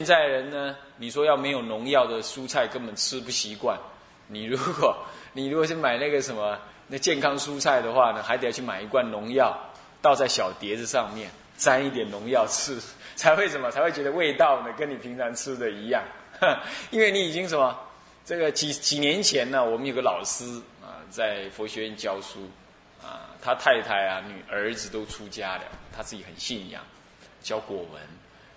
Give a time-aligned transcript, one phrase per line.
[0.00, 3.78] 现在人呢，你说要没有农药的蔬菜根本吃不习惯。
[4.28, 4.96] 你如果
[5.34, 9.54] 你如果是买那个什么那健康蔬菜的话呢，还得要去买一罐农药，
[10.00, 12.80] 倒在小碟子上面，沾一点农药吃，
[13.14, 16.02] 才会什么才会觉得味道呢，跟你平常吃的一样。
[16.90, 17.78] 因为你已经什么
[18.24, 20.46] 这个几几年前呢，我们有个老师
[20.80, 22.48] 啊，在佛学院教书
[23.04, 25.64] 啊，他太太啊、女儿子都出家了，
[25.94, 26.82] 他自己很信仰，
[27.42, 28.00] 教果文。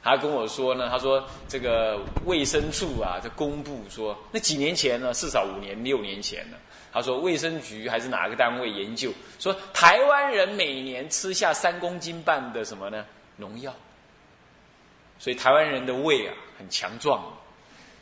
[0.04, 6.58] 他跟我说呢，他说这个卫生处啊，就公布说，那几年前呢，至少五年、六年前呢。
[6.92, 13.04] 他说卫生局还是哪个单位研究说，台湾人每年吃下三公斤半的什么呢？
[13.38, 13.74] 农药。
[15.18, 17.24] 所以台湾人的胃啊很强壮，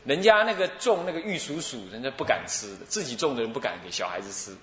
[0.03, 4.57] 人家那个种那个玉蜀黍，人家不敢吃的，自己种的人不敢给小孩子吃。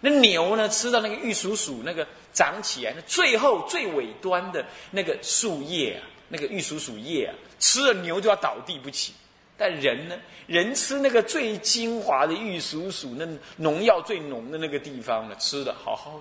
[0.00, 2.04] 那牛呢，吃到那个玉蜀黍那个
[2.34, 6.02] 长起来，那最后最尾端的那个树叶啊。
[6.32, 9.12] 那个玉蜀黍叶啊，吃了牛就要倒地不起。
[9.58, 16.18] 但人呢，人吃那个最精华的玉蜀黍，那农药最浓的那个地方呢，吃的好好，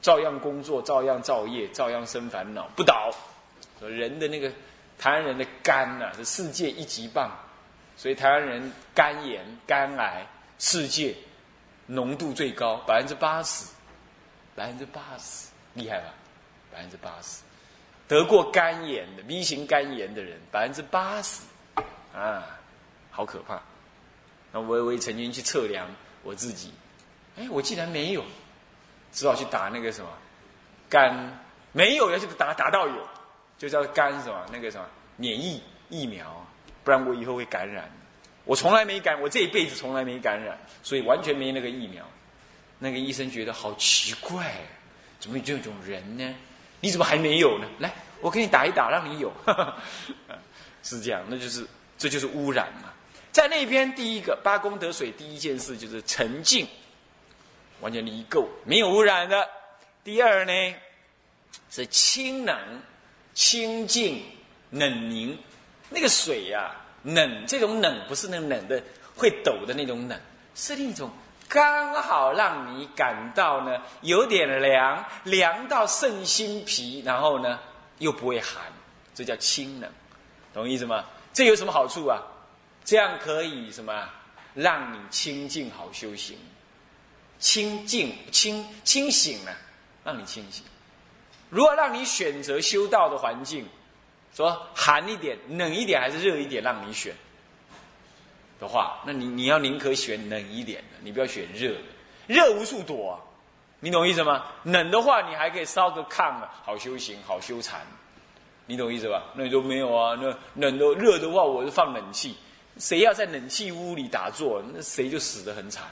[0.00, 3.14] 照样工作，照样造业，照样生烦恼，不倒。
[3.80, 4.50] 人的那个
[4.98, 7.30] 台湾人的肝呐，是世界一级棒，
[7.94, 10.26] 所以台湾人肝炎、肝癌
[10.58, 11.14] 世界
[11.86, 13.66] 浓度最高，百分之八十，
[14.56, 16.14] 百分之八十，厉害吧？
[16.72, 17.42] 百分之八十。
[18.12, 21.40] 得过肝炎的 V 型肝炎的人百分之八十，
[22.14, 22.44] 啊，
[23.10, 23.58] 好可怕！
[24.52, 25.88] 那我我也曾经去测量
[26.22, 26.74] 我自己，
[27.38, 28.22] 哎，我竟然没有，
[29.12, 30.10] 只好去打那个什么
[30.90, 33.08] 肝，没有要去打打到有，
[33.56, 36.46] 就叫肝什么那个什么免疫疫苗，
[36.84, 37.90] 不然我以后会感染。
[38.44, 42.04] 我从来没感，我这一辈子从来没感染，所以完全没那个疫苗。
[42.78, 44.52] 那个医生觉得好奇怪，
[45.18, 46.34] 怎么有这种人呢？
[46.82, 47.66] 你怎么还没有呢？
[47.78, 49.32] 来，我给你打一打，让你有。
[50.82, 51.64] 是这样，那就是
[51.96, 52.92] 这就是污染嘛。
[53.30, 56.66] 在那边，第一个八功德水，第一件事就是沉静，
[57.80, 59.48] 完全离垢，没有污染的。
[60.02, 60.52] 第二呢，
[61.70, 62.58] 是清冷、
[63.32, 64.24] 清净、
[64.70, 65.38] 冷凝。
[65.88, 68.82] 那个水呀，冷，这种冷不是那冷的
[69.14, 70.20] 会抖的那种冷，
[70.56, 71.08] 是另一种。
[71.52, 77.58] 刚好让你感到呢有点凉，凉到肾心脾，然后呢
[77.98, 78.62] 又不会寒，
[79.14, 79.90] 这叫清冷，
[80.54, 81.04] 懂意思吗？
[81.30, 82.22] 这有什么好处啊？
[82.86, 84.08] 这样可以什么？
[84.54, 86.38] 让你清净好修行，
[87.38, 89.54] 清净清清醒了，
[90.02, 90.64] 让你清醒。
[91.50, 93.68] 如果让你选择修道的环境，
[94.34, 97.14] 说寒一点、冷一点还是热一点，让你选。
[98.62, 101.80] 的话，那你你要宁可选冷一点的，你不要选热的，
[102.28, 103.18] 热无处躲啊，
[103.80, 104.46] 你懂意思吗？
[104.62, 107.80] 冷的话，你还可以烧个炕啊，好修行，好修禅，
[108.66, 109.24] 你懂意思吧？
[109.34, 110.16] 那你都没有啊？
[110.20, 112.36] 那冷的热的话，我就放冷气，
[112.78, 115.82] 谁要在冷气屋里打坐，那谁就死得很惨。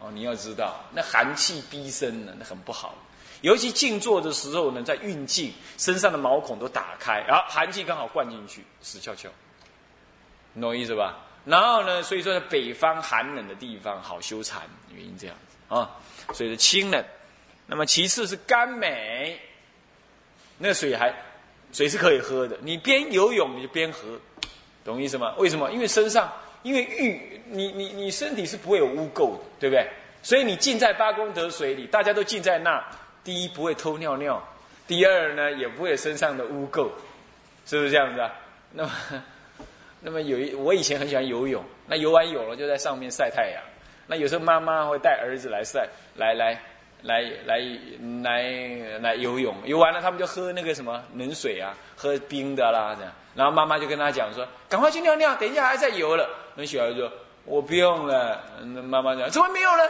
[0.00, 2.94] 哦，你要知道，那寒气逼身呢，那很不好，
[3.40, 9.30] 尤其静坐的时候呢，在运静，身上的毛孔都打开，然后寒气刚好灌进去，死翘翘。
[10.54, 11.18] 你懂意思吧？
[11.44, 12.02] 然后呢？
[12.02, 14.62] 所以说在，北方寒冷的地方好修禅，
[14.94, 15.90] 原因这样子啊。
[16.32, 17.02] 所以说清冷。
[17.66, 19.40] 那么其次是甘美，
[20.58, 21.12] 那水还
[21.72, 22.56] 水是可以喝的。
[22.60, 24.20] 你边游泳你就边喝，
[24.84, 25.34] 懂我意思吗？
[25.38, 25.72] 为什么？
[25.72, 26.30] 因为身上
[26.62, 29.88] 因为浴，你你你身体是不会有污垢的，对不对？
[30.22, 32.84] 所以你浸在八功德水里，大家都浸在那，
[33.24, 34.40] 第一不会偷尿尿，
[34.86, 36.88] 第二呢也不会有身上的污垢，
[37.66, 38.32] 是不是这样子啊？
[38.72, 38.92] 那么。
[40.02, 43.62] 那么有一，我以前很喜欢游泳，那游完泳了就在上面晒太阳。
[44.06, 46.60] 那有时候妈妈会带儿子来晒，来来
[47.02, 47.58] 来来
[48.22, 53.12] 来来游泳，游完了他们就喝那个什么冷水啊，喝冰的啦这样。
[53.34, 57.10] 然后妈妈就跟他讲说：“赶快去尿尿，等一下还在游了。”那小孩说
[57.46, 59.88] ：“我不用了。”那妈妈讲：“怎么没有了？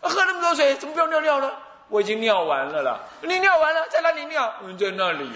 [0.00, 1.58] 喝那么多水，怎么不用尿尿了？
[1.88, 3.00] 我已经尿完了啦。
[3.22, 4.54] 你尿完了，在哪里尿？
[4.78, 5.28] 在那里。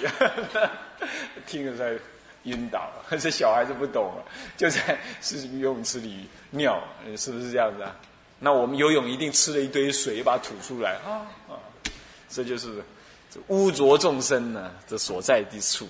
[1.46, 1.98] 听着在。
[2.44, 4.24] 晕倒了， 这小孩子不懂了，
[4.56, 6.82] 就在是游泳池里尿，
[7.16, 7.94] 是不是这样子啊？
[8.38, 11.58] 那我们游泳一定吃了一堆水，把它吐出来啊啊！
[12.28, 12.82] 这就是
[13.48, 15.88] 污浊众生呢这所在之处，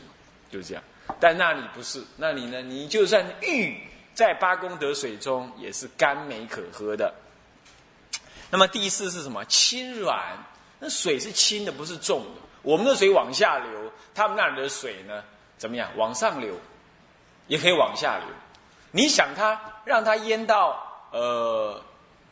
[0.50, 0.82] 就这样。
[1.20, 2.60] 但那里不是，那里呢？
[2.62, 3.76] 你就算浴
[4.14, 7.12] 在八功德水中，也是甘美可喝的。
[8.50, 9.44] 那么第四是什么？
[9.44, 10.22] 轻软，
[10.78, 12.40] 那水是轻的，不是重的。
[12.62, 15.22] 我们的水往下流，他们那里的水呢？
[15.58, 15.90] 怎么样？
[15.96, 16.54] 往上流，
[17.48, 18.26] 也可以往下流。
[18.92, 20.82] 你想它让它淹到
[21.12, 21.82] 呃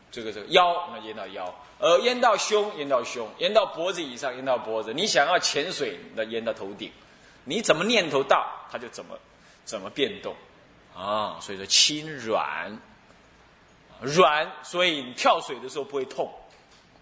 [0.09, 1.45] 这个这个腰，那淹到腰；
[1.77, 4.93] 呃淹到胸，淹到胸；淹到脖子以上，淹到脖子。
[4.93, 6.91] 你想要潜水，那淹到头顶。
[7.43, 9.17] 你怎么念头到，它就怎么
[9.65, 10.35] 怎么变动
[10.95, 11.37] 啊。
[11.39, 12.75] 所以说轻软，
[14.01, 16.33] 软，所以你跳水的时候不会痛，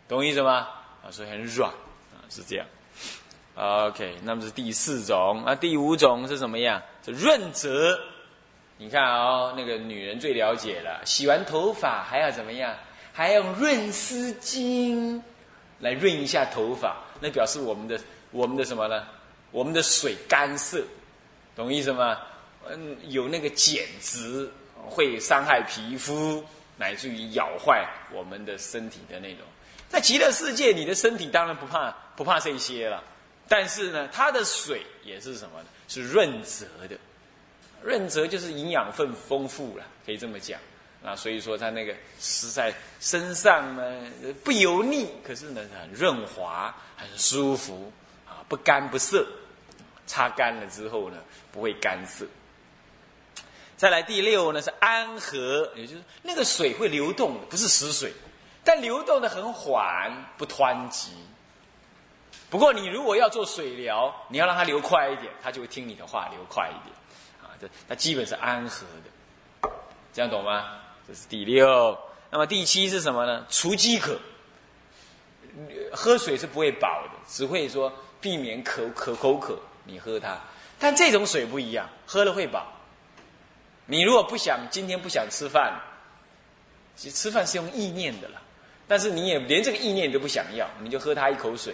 [0.08, 0.68] 懂意思吗？
[1.04, 2.66] 啊，所以很软啊，是这样。
[3.56, 6.82] OK，那么是第四种，那第五种是什么样？
[7.06, 7.98] 是润泽。
[8.78, 12.76] 你看哦，那个女人最了解了，洗完头发还要怎么样？
[13.14, 15.22] 还要用润丝巾
[15.80, 17.98] 来润一下头发，那表示我们的
[18.32, 19.08] 我们的什么呢？
[19.52, 20.84] 我们的水干涩，
[21.56, 22.18] 懂意思吗？
[22.68, 24.52] 嗯，有那个碱质
[24.84, 26.44] 会伤害皮肤，
[26.76, 29.46] 乃至于咬坏我们的身体的那种。
[29.88, 33.02] 在极乐世界，你的身体当然不怕不怕这些了，
[33.48, 35.68] 但是呢，它的水也是什么呢？
[35.88, 36.98] 是润泽的。
[37.84, 40.60] 润泽就是营养分丰富了，可以这么讲。
[41.04, 44.02] 那，所以说它那个是在身上呢
[44.44, 47.92] 不油腻，可是呢很润滑，很舒服
[48.26, 49.26] 啊，不干不涩。
[50.08, 51.18] 擦干了之后呢，
[51.52, 52.26] 不会干涩。
[53.76, 58.14] 再来第六呢是安和，也就是那个水会流动，不是死水，
[58.64, 61.12] 但流动的很缓，不湍急。
[62.50, 66.96] 不过你如果要做水疗，你要让它流快一点，它就会听你的话，流快一点。
[67.42, 69.70] 啊，这它基本是安和的，
[70.14, 70.80] 这样懂吗？
[71.08, 71.98] 这是第六，
[72.30, 73.46] 那么第七是什么呢？
[73.50, 74.20] 除饥渴。
[75.94, 80.38] 喝水是不会饱的，只会说避免口口口渴，你喝它。
[80.78, 82.68] 但这种水不一样，喝了会饱。
[83.86, 85.80] 你如果不想今天不想吃饭，
[86.98, 88.42] 其实吃饭是用意念的了，
[88.86, 91.74] 但是你也连这个意念都不想要，你就喝它一口水，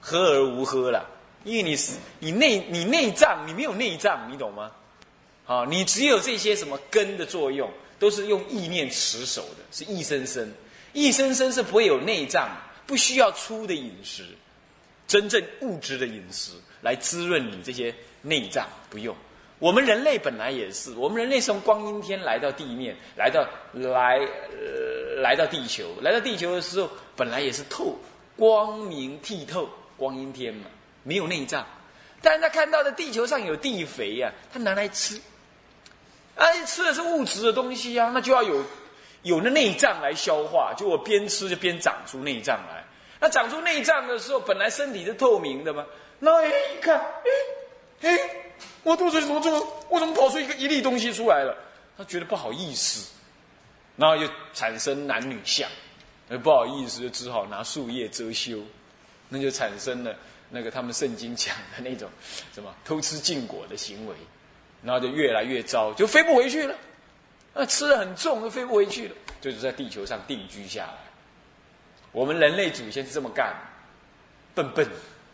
[0.00, 1.08] 喝而无喝了，
[1.44, 4.70] 因为你是你内你内脏你没有内脏，你懂吗？
[5.46, 7.70] 啊，你只有这些什么根的作用。
[8.00, 10.54] 都是用意念持守的，是意生生，
[10.92, 12.48] 意生生是不会有内脏，
[12.86, 14.22] 不需要粗的饮食，
[15.08, 17.92] 真正物质的饮食来滋润你这些
[18.22, 19.16] 内脏，不用。
[19.58, 24.20] 我们人类本来也是，我们人类从光阴天来到地面，来到来
[25.20, 27.98] 来到地球，来到地球的时候，本来也是透
[28.36, 29.68] 光明剔透，
[29.98, 30.66] 光阴天嘛，
[31.02, 31.66] 没有内脏，
[32.22, 35.20] 但是他看到的地球上有地肥呀，他拿来吃。
[36.36, 38.64] 哎，吃的是物质的东西呀，那就要有
[39.22, 40.72] 有那内脏来消化。
[40.76, 42.84] 就我边吃就边长出内脏来。
[43.20, 45.84] 那长出内脏的时候，本来身体是透明的嘛。
[46.20, 48.18] 那一看，哎哎，
[48.84, 51.56] 我肚子里怎么这么，我怎么跑出一个一粒东西出来了？
[51.96, 53.10] 他觉得不好意思，
[53.96, 55.68] 然后就产生男女相，
[56.44, 58.60] 不好意思，就只好拿树叶遮羞，
[59.28, 60.14] 那就产生了
[60.50, 62.08] 那个他们圣经讲的那种
[62.54, 64.14] 什么偷吃禁果的行为。
[64.80, 66.72] 然后就越来越糟，就飞不回去了。
[67.52, 70.98] 那吃的很重，就飞不回去了，就是在地球上定居下来。
[72.12, 73.52] 我们人类祖先是这么干，
[74.54, 74.86] 笨笨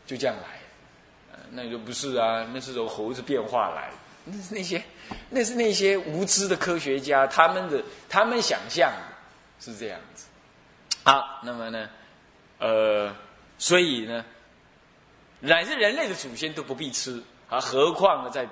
[0.06, 1.38] 就这样来。
[1.50, 2.48] 那你说不是啊？
[2.54, 3.90] 那是从猴子变化来，
[4.24, 4.82] 那是那些，
[5.28, 9.14] 那是那些无知的科学家他们的他们想象的，
[9.60, 10.24] 是这样子。
[11.04, 11.90] 好，那么呢，
[12.60, 13.14] 呃，
[13.58, 14.24] 所以呢，
[15.40, 18.48] 乃至人类的祖先都不必吃啊，何况呢在。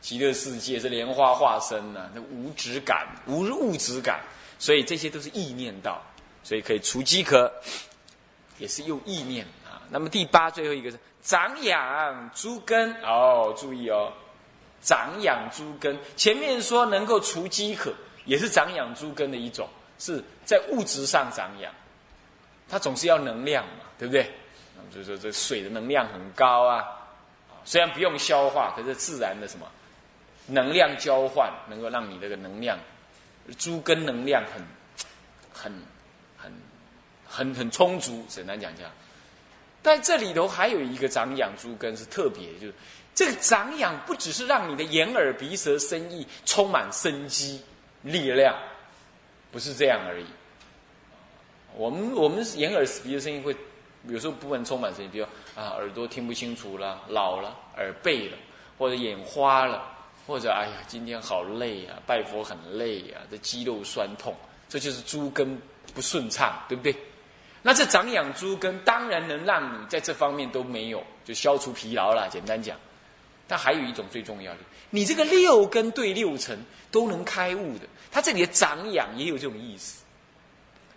[0.00, 4.20] 极乐世界是莲花化身呢，那无质感、无物质感，
[4.58, 6.02] 所以这些都是意念道，
[6.42, 7.48] 所以可以除饥渴，
[8.58, 9.78] 也是用意念啊。
[9.90, 14.12] 那么第八最后一个是长养诸根哦，注意哦，
[14.82, 15.96] 长养诸根。
[16.16, 19.68] 前面说能够除饥渴，也是长养诸根的一种，
[20.00, 21.72] 是在物质上长养，
[22.72, 24.30] 它总是要能量嘛，对不对？
[24.90, 26.82] 所以说这水的能量很高啊，
[27.66, 29.66] 虽然不用消化，可是自然的什么？
[30.46, 32.78] 能量交换能够让你这个能量，
[33.58, 34.62] 猪根能量很、
[35.52, 35.72] 很、
[36.38, 36.50] 很、
[37.26, 38.24] 很、很充足。
[38.26, 38.90] 简单讲讲，
[39.82, 42.74] 但这里头还有一个长养猪根是特别，就是
[43.14, 47.62] 这个长养不只是让你的眼耳鼻舌身意充满生机
[48.00, 48.56] 力量，
[49.50, 50.24] 不是这样而已。
[51.76, 53.56] 我们我们眼耳鼻的声音会
[54.08, 55.24] 有时候部分充满声音，比如
[55.54, 58.36] 啊耳朵听不清楚了，老了耳背了，
[58.78, 59.88] 或者眼花了。
[60.24, 64.32] 或者哎呀，今天好累呀，拜佛很累呀，这肌肉酸痛，
[64.68, 65.60] 这就是猪根
[65.92, 66.94] 不顺畅，对不对？
[67.60, 72.28] 那这长养猪根当然能让你在这方面都没有，就消除疲劳了。
[72.30, 72.78] 简单讲，
[73.48, 74.60] 但还有一种最重要的，
[74.90, 76.56] 你这个六根对六尘
[76.92, 80.04] 都能开悟的，它这里的长养也有这种意思，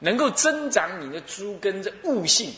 [0.05, 2.53] 能够增长你的诸根的悟性，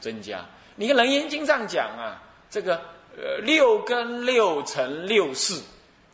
[0.00, 0.44] 增加。
[0.74, 2.76] 你看《楞严经》上讲啊，这个
[3.16, 5.60] 呃六根六尘六识。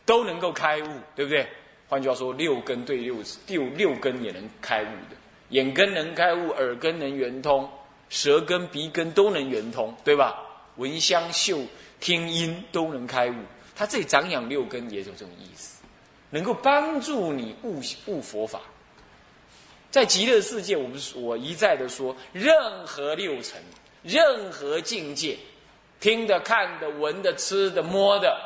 [0.07, 1.45] 都能够开悟，对不对？
[1.89, 5.17] 换句话说，六根对六六六根也能开悟的，
[5.49, 7.69] 眼根能开悟，耳根能圆通，
[8.07, 10.41] 舌根、鼻根都能圆通，对吧？
[10.77, 11.59] 闻香嗅
[11.99, 13.35] 听音都能开悟。
[13.75, 15.83] 他这里长养六根也有这种意思，
[16.29, 18.61] 能够帮助你悟悟佛法。
[19.89, 23.61] 在极乐世界，我们我一再的说，任何六尘，
[24.03, 25.37] 任何境界，
[25.99, 28.39] 听的、看的、闻的、吃的、摸的，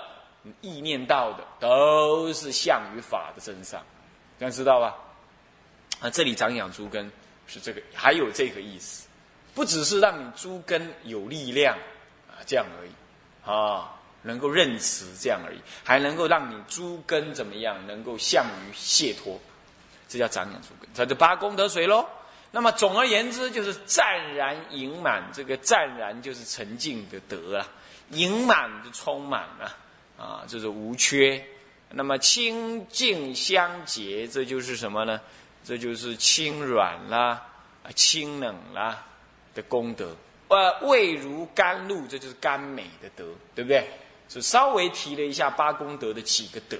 [0.61, 3.83] 意念到的，都是相与法的真相，
[4.39, 4.95] 这样知道吧？
[5.99, 7.11] 啊，这里长养诸根
[7.47, 9.07] 是这个，还有这个意思，
[9.53, 11.75] 不只是让你诸根有力量
[12.29, 12.91] 啊，这样而已
[13.49, 13.97] 啊。
[14.23, 17.87] 能够认识这样而已，还能够让你诸根怎么样？
[17.87, 19.39] 能够向于解脱，
[20.11, 22.05] 这叫长养诸根，这就八功德水喽。
[22.51, 25.23] 那么总而言之，就是湛然盈满。
[25.31, 27.67] 这个湛然就是沉静的德啊，
[28.09, 29.77] 盈满就充满了
[30.17, 31.41] 啊，就是无缺。
[31.91, 35.21] 那么清净相结，这就是什么呢？
[35.63, 37.41] 这就是清软啦、
[37.83, 39.01] 啊清冷啦
[39.55, 40.13] 的功德。
[40.49, 43.23] 呃，味如甘露，这就是甘美的德，
[43.55, 43.89] 对不对？
[44.27, 46.77] 是稍微提了一下八功德的几个德，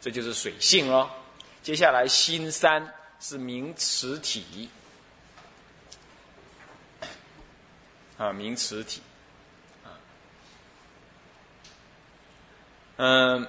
[0.00, 1.08] 这就是水性喽。
[1.66, 4.70] 接下来心三是名词体，
[8.16, 9.02] 啊，名词体，
[12.98, 13.48] 嗯，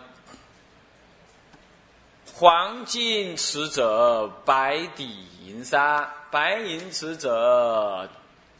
[2.33, 8.09] 黄金池者，白底银沙，白银池者，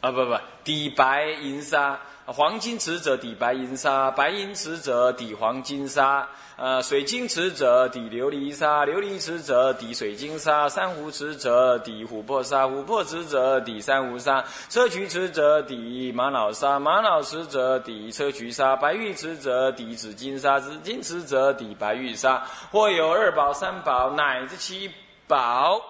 [0.00, 1.98] 啊，不不，底白银沙。
[2.26, 24.90] 黄金池者底白银沙，白银池者底黄金沙，呃，水晶池者底琉璃沙，琉璃池者底水晶沙，珊瑚池者底琥珀沙，琥珀池者底珊瑚沙，砗磲池者底玛瑙沙，玛瑙池者底砗磲沙，白玉池者底紫金沙，紫金池者底白玉沙，或有二宝、三宝乃至七
[25.28, 25.80] 宝，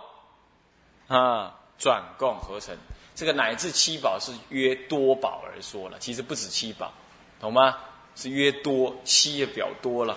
[1.07, 2.77] 啊，转共合成。
[3.15, 6.93] 这个乃至七宝是约多宝而说了，其实不止七宝，
[7.41, 7.75] 懂吗？
[8.15, 10.15] 是约多七也表多了。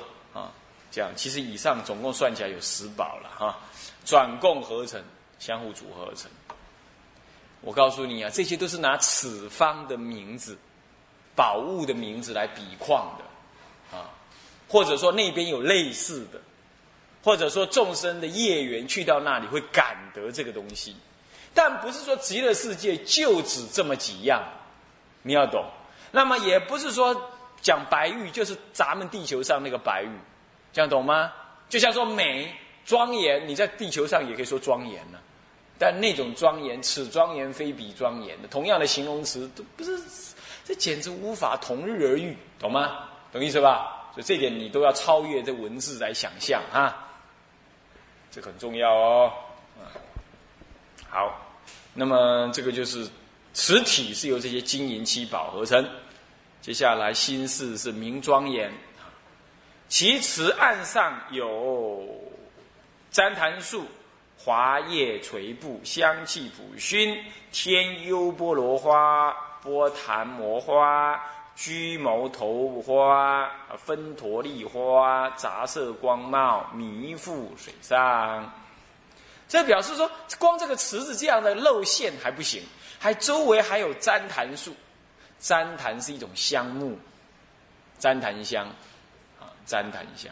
[0.91, 3.57] 这样其实以上总共算起来有十宝了哈，
[4.05, 5.01] 转共合成，
[5.39, 6.29] 相互组合而成。
[7.61, 10.57] 我告诉你啊，这些都是拿此方的名字、
[11.35, 14.09] 宝物的名字来比况的啊，
[14.67, 16.41] 或者说那边有类似的，
[17.23, 20.95] 或者说众生的业缘去到那里会感得这个东西。
[21.53, 24.43] 但不是说极乐世界就只这么几样，
[25.21, 25.63] 你要懂。
[26.11, 27.29] 那么也不是说
[27.61, 30.09] 讲白玉就是咱们地球上那个白玉，
[30.73, 31.31] 这样懂吗？
[31.69, 32.53] 就像说美
[32.85, 35.19] 庄严，你在地球上也可以说庄严呢。
[35.77, 39.99] 但那种庄严，此庄严非彼庄严的，同样的形容词都不是，
[40.63, 43.09] 这简直无法同日而语，懂吗？
[43.31, 44.11] 懂意思吧？
[44.13, 47.09] 所以这点你都要超越这文字来想象啊，
[48.29, 49.31] 这很重要哦。
[51.09, 51.33] 好，
[51.93, 53.09] 那么这个就是
[53.53, 55.83] 实体是由这些金银七宝合成。
[56.61, 58.71] 接下来心事是明庄严，
[59.91, 62.01] 其池岸上有
[63.11, 63.85] 旃檀树、
[64.37, 67.21] 华叶垂布、香气普熏、
[67.51, 71.21] 天优波罗花、波檀摩花、
[71.57, 78.49] 居牟头花、分陀利花，杂色光茂，弥覆水上。
[79.49, 82.63] 这表示说，光这个池子这样的露线还不行，
[82.97, 84.73] 还周围还有旃檀树。
[85.41, 86.97] 旃檀是一种香木，
[87.99, 88.65] 旃檀香，
[89.67, 90.31] 旃檀香，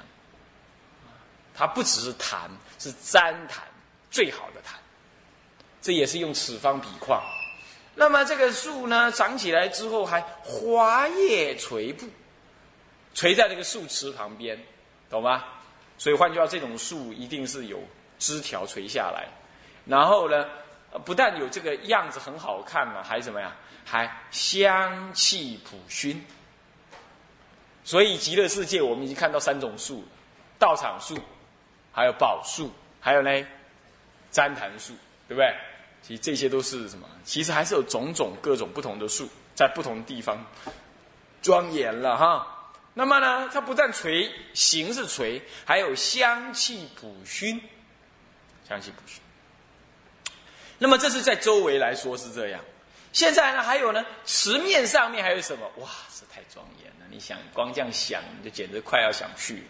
[1.54, 3.64] 它不只是檀，是旃檀
[4.10, 4.80] 最好的檀。
[5.82, 7.24] 这也是用此方比况。
[7.96, 12.08] 那么这个树呢，长起来之后还花叶垂布，
[13.14, 14.58] 垂在这个树池旁边，
[15.10, 15.44] 懂吗？
[15.98, 17.82] 所以换句话，这种树一定是有。
[18.20, 19.30] 枝条垂下来，
[19.86, 20.46] 然后呢，
[21.06, 23.50] 不但有这个样子很好看嘛，还怎么样？
[23.86, 26.22] 还香气普熏。
[27.90, 30.04] 所以极乐世界我们已经看到三种树：
[30.60, 31.18] 道场树，
[31.92, 33.32] 还有宝树，还有呢，
[34.32, 34.94] 旃檀树，
[35.28, 35.52] 对不对？
[36.04, 37.10] 其实这些都是什么？
[37.26, 40.46] 其实还是有种种各种不同的树，在不同地方
[41.42, 42.72] 庄严了哈。
[42.94, 47.60] 那么呢，它不但垂，形是垂，还有香气普熏。
[48.68, 49.20] 香气补熏。
[50.78, 52.62] 那么这是在周围来说是这样。
[53.14, 55.66] 现在呢，还有呢，池面上面还有什么？
[55.78, 56.99] 哇，这太庄严了！
[57.10, 59.64] 你想光这样想，你就简直快要想去。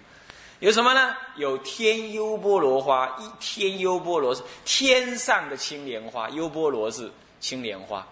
[0.60, 1.16] 有什么呢？
[1.38, 8.06] 有天优波罗花，一天优波罗是天上的青莲花，优波罗是青莲花。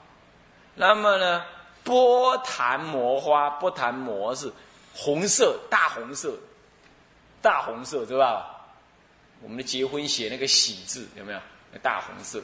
[0.73, 1.43] 那么呢，
[1.83, 4.49] 波檀摩花，波檀摩是
[4.95, 6.37] 红色，大红色，
[7.41, 8.53] 大红色，对吧？
[9.41, 11.39] 我们的结婚写那个喜字有没有？
[11.71, 12.41] 那大红色，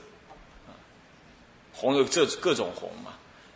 [1.74, 3.14] 红有这各种红嘛。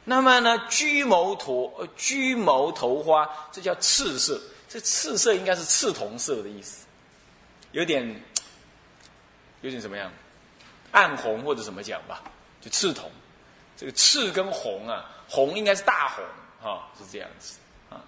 [0.09, 4.39] 那么呢，居谋头呃居谋头花，这叫赤色。
[4.69, 6.85] 这赤色应该是赤铜色的意思，
[7.73, 8.05] 有点
[9.61, 10.09] 有点怎么样？
[10.93, 12.21] 暗红或者怎么讲吧？
[12.61, 13.11] 就赤铜。
[13.75, 17.59] 这个赤跟红啊，红应该是大红啊，是这样子
[17.89, 17.99] 啊，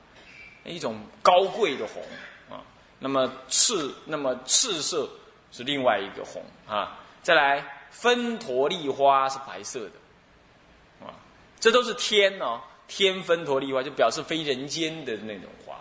[0.64, 2.02] 一种高贵的红
[2.50, 2.64] 啊。
[2.98, 5.10] 那么赤，那么赤色
[5.52, 6.98] 是另外一个红啊。
[7.22, 11.12] 再来，分陀利花是白色的啊，
[11.60, 15.76] 这都是天哦，天分陀利花就表示非人间的那种花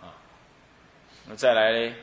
[0.00, 0.12] 啊。
[1.26, 1.94] 那再来呢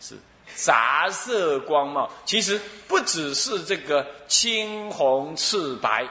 [0.00, 0.16] 是。
[0.54, 6.08] 杂色光貌，其实不只是这个青红赤白，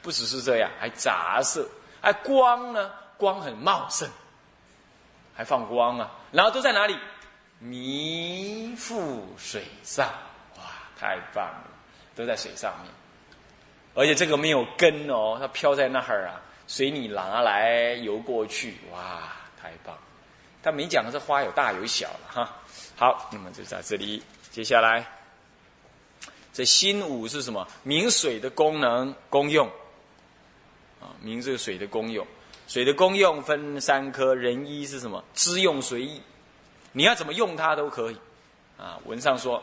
[0.00, 1.68] 不只是这样，还杂色。
[2.00, 2.92] 哎，光呢？
[3.16, 4.08] 光很茂盛，
[5.34, 6.08] 还放光啊。
[6.30, 6.96] 然后都在哪里？
[7.58, 10.06] 弥覆水上，
[10.56, 10.62] 哇，
[10.96, 11.70] 太棒了！
[12.14, 12.92] 都在水上面，
[13.94, 19.96] 而且这个没有根哦，它飘在那儿啊，随你拿来游过去，哇，太棒！
[20.62, 22.56] 他没讲这花有大有小了哈。
[22.96, 24.22] 好，那么就在这里。
[24.50, 25.04] 接下来，
[26.52, 27.66] 这心五是什么？
[27.82, 29.66] 明水的功能、功用
[31.00, 32.26] 啊，明这个水的功用。
[32.66, 35.22] 水的功用分三科，人一是什么？
[35.34, 36.22] 知用随意，
[36.92, 38.16] 你要怎么用它都可以
[38.78, 38.98] 啊。
[39.04, 39.62] 文上说：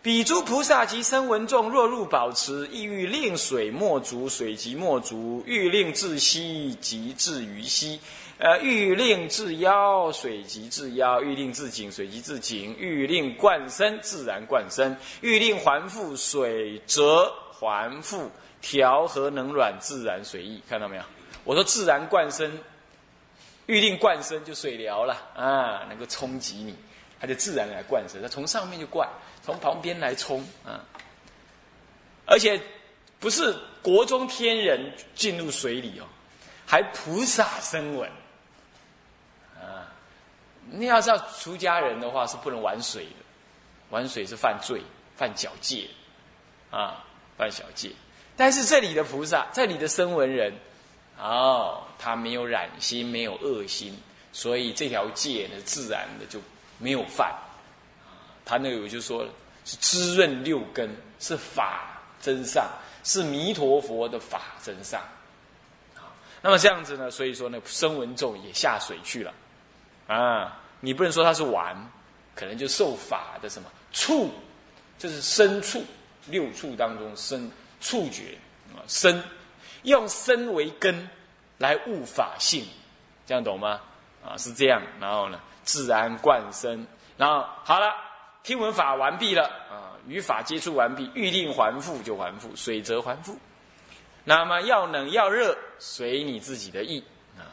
[0.00, 8.00] 彼诸菩萨及声闻众，若入宝池，意欲令水莫足，水即莫足；欲令至息，即至于息。
[8.38, 18.30] 呃，欲令至腰，水即至腰；欲令至颈，水即至颈；欲令贯身，自然贯身；欲令还复，水则还复。
[18.60, 20.60] 调和能软，自然随意。
[20.68, 21.02] 看到没有？
[21.44, 22.60] 我说自然贯身，
[23.66, 26.74] 欲令贯身就水疗了啊，能够冲击你，
[27.20, 28.20] 它就自然来灌水。
[28.20, 29.08] 它从上面就灌，
[29.42, 30.84] 从旁边来冲啊。
[32.26, 32.60] 而且
[33.18, 36.04] 不是国中天人进入水里哦，
[36.66, 38.10] 还菩萨声闻。
[40.70, 43.24] 你要是要出家人的话，是不能玩水的，
[43.88, 44.82] 玩水是犯罪、
[45.16, 45.88] 犯小戒，
[46.70, 47.02] 啊，
[47.38, 47.90] 犯小戒。
[48.36, 50.52] 但是这里的菩萨，这里的声闻人，
[51.18, 53.98] 哦，他没有染心，没有恶心，
[54.30, 56.38] 所以这条戒呢，自然的就
[56.78, 57.34] 没有犯。
[58.44, 59.26] 他那有就说，
[59.64, 60.88] 是滋润六根，
[61.20, 62.66] 是法真上，
[63.04, 65.02] 是弥陀佛的法真上。
[66.40, 69.34] 那么这样子呢，所以说呢，声闻咒也下水去了。
[70.06, 71.76] 啊，你不能说他是玩，
[72.34, 74.30] 可能就受法的什么触，
[74.98, 75.84] 就是身触，
[76.26, 78.38] 六触当中身触觉
[78.74, 79.22] 啊，身
[79.82, 81.08] 用身为根
[81.58, 82.64] 来悟法性，
[83.26, 83.80] 这样懂吗？
[84.24, 86.86] 啊，是这样，然后呢，自然贯身，
[87.18, 87.92] 然后好了，
[88.42, 93.36] 听闻法完毕了啊，与法接触完毕，欲令还复就还复，水则还复，
[94.24, 97.04] 那么要冷要热，随你自己的意
[97.36, 97.44] 啊。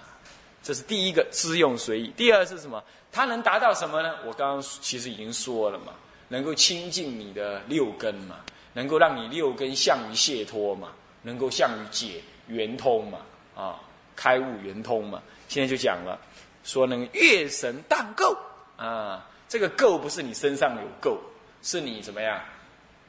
[0.64, 2.08] 这是第一个，知用随意。
[2.16, 2.82] 第二是什么？
[3.12, 4.16] 它能达到什么呢？
[4.26, 5.92] 我刚刚其实已经说了嘛，
[6.30, 8.38] 能够清净你的六根嘛，
[8.72, 13.18] 能够让你六根向于解脱嘛，能够向于解圆通嘛，
[13.54, 13.76] 啊，
[14.16, 15.22] 开悟圆通嘛。
[15.50, 16.18] 现在就讲了，
[16.66, 18.36] 说那个月神荡垢
[18.76, 21.18] 啊，这个垢不是你身上有垢，
[21.62, 22.38] 是你怎么样？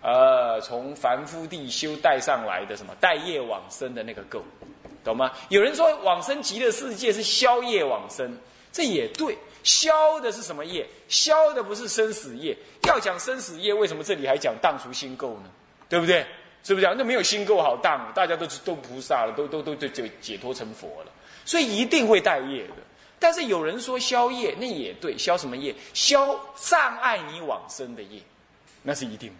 [0.02, 4.40] 呃，从凡夫地修带上来的什么带业往生的那个垢。
[5.02, 5.32] 懂吗？
[5.48, 8.36] 有人说往生极乐世界是消业往生，
[8.70, 9.36] 这也对。
[9.62, 10.86] 消的是什么业？
[11.08, 12.56] 消的不是生死业。
[12.84, 15.50] 要讲生死业，为什么这里还讲荡除心垢呢？
[15.88, 16.24] 对不对？
[16.62, 16.94] 是不是？
[16.96, 21.12] 那没有心垢好荡，大家都都菩萨了，都都都就解脱成佛了。
[21.44, 22.74] 所以一定会带业的。
[23.26, 25.18] 但是有人说消业，那也对。
[25.18, 25.74] 消什么业？
[25.92, 28.22] 消障碍你往生的业，
[28.84, 29.34] 那是一定的。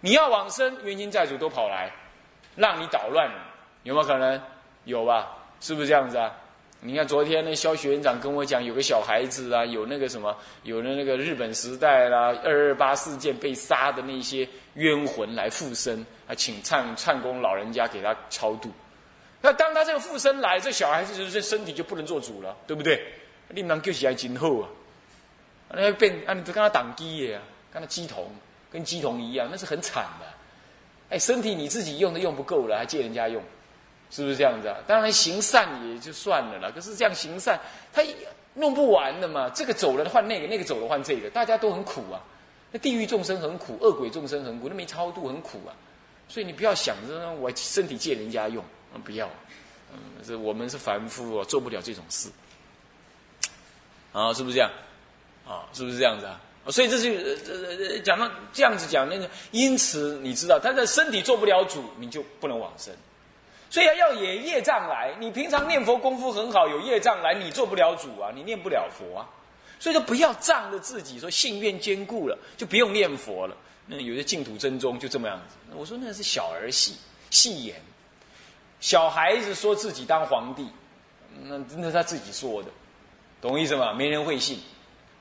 [0.00, 1.92] 你要往生，冤亲债主都跑来，
[2.56, 3.30] 让你捣乱，
[3.82, 4.40] 有没有可能？
[4.86, 5.36] 有吧？
[5.60, 6.34] 是不是这样子啊？
[6.80, 18.72] 你看昨天那肖学院长跟我讲，有个小孩子啊，有那个什么，有的那个日本时代啦，二二八事件被杀的那些冤魂来附身啊，请唱唱功老人家给他超度。
[19.42, 23.02] 那当他这个附身来，这小孩子就这身体就不能做主了，对不对？
[23.48, 24.68] 令人救起来今后啊，
[25.70, 28.30] 那变啊，你都跟他挡机耶啊，跟他鸡童，
[28.70, 30.26] 跟鸡童一样，那是很惨的。
[31.08, 33.42] 哎，身体你自己用都用不够了，还借人家用。
[34.12, 34.76] 是不是这样子啊？
[34.88, 37.58] 当然行善也就算了啦，可是这样行善，
[37.92, 38.02] 他
[38.54, 39.48] 弄不完的嘛。
[39.54, 42.20] 这个走了换那个，那个走了换这个，大家都很苦啊。
[42.72, 45.70] 那地狱众生很苦，恶鬼众生很苦，那没超度很苦啊。
[46.28, 48.64] 所以你不要想着我身体借人家用，
[48.98, 49.28] 不要。
[49.92, 52.28] 嗯，这我们是凡夫哦，做不了这种事。
[54.12, 54.70] 啊，是不是这样？
[55.46, 56.40] 啊，是不是这样子啊？
[56.68, 57.38] 所以这是
[57.78, 62.94] 这讲到这样子讲那个，因此你知道他的身体做不了主，你就不能往生。
[63.70, 65.14] 所以要也业障来。
[65.18, 69.26] 你平常念佛功夫很好，有业障来，你做不了主啊，你念不了佛啊。
[69.78, 73.56] 所以说不要仗着自己说信愿坚固了，就不用念佛了。
[73.86, 75.56] 那有些净土真宗就这么样子。
[75.74, 76.96] 我说那是小儿戏，
[77.30, 77.80] 戏言。
[78.80, 80.66] 小孩子说自己当皇帝，
[81.44, 82.68] 那那他自己说的，
[83.40, 83.92] 懂我意思吗？
[83.92, 84.58] 没人会信，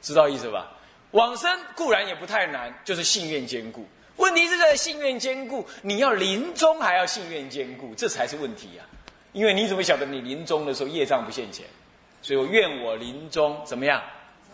[0.01, 0.71] 知道意思吧？
[1.11, 3.85] 往生固然也不太难，就是信愿坚固。
[4.17, 8.83] 问题是在信愿坚固，你要临终还要信愿坚固，这才是问题呀。
[9.33, 11.65] 因为你怎么晓得你临终的时候业障不现前？
[12.21, 14.01] 所以我愿我临终怎么样？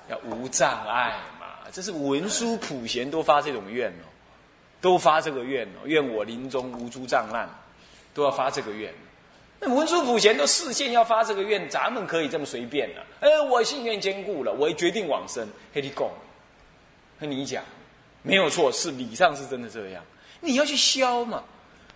[0.08, 1.48] 要无障碍嘛。
[1.72, 4.06] 这是文殊普贤都发这种愿哦，
[4.80, 5.86] 都发这个愿哦。
[5.86, 7.48] 愿我临终无诸障碍，
[8.16, 8.92] 都要发这个愿。
[9.60, 13.06] 那文殊普贤都视线要发这个愿，咱们可以这么随便了？
[13.20, 16.10] 呃，我信愿坚固了，我也决定往生，黑你讲，
[17.20, 17.64] 和你讲。
[18.22, 20.04] 没有错，是理上是真的这样。
[20.42, 21.44] 你要去消嘛，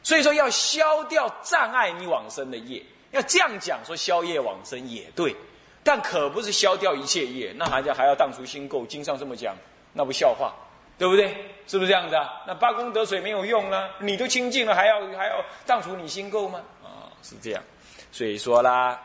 [0.03, 2.83] 所以说要消掉障碍你往生的业。
[3.11, 5.35] 要这样讲，说消业往生也对，
[5.83, 7.51] 但可不是消掉一切业。
[7.57, 8.85] 那还叫还要荡除心垢？
[8.85, 9.55] 经上这么讲，
[9.93, 10.53] 那不笑话，
[10.99, 11.35] 对不对？
[11.65, 12.43] 是不是这样子啊？
[12.45, 13.89] 那八功德水没有用啊？
[13.99, 16.61] 你都清净了，还要还要荡除你心垢吗？
[16.83, 17.63] 啊，是这样。
[18.11, 18.99] 所以说啦。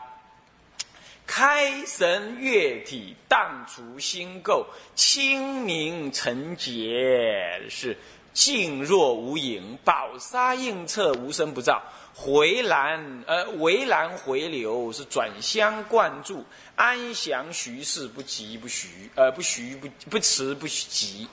[1.27, 7.97] 开神悦体，荡除心垢，清明澄洁，是
[8.31, 11.81] 静若无影，宝沙映彻，无声不照。
[12.13, 21.27] 回澜呃，围澜回流，是转相贯注，安详徐氏，不急不徐，呃，不徐不不迟不急。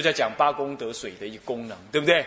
[0.00, 2.26] 叫讲八功德水的一个功能，对不对？